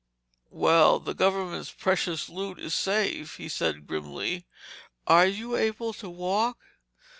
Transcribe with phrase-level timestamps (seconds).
[0.49, 4.47] "Well, the government's precious loot is safe," he said grimly.
[5.05, 6.57] "Are you able to walk?"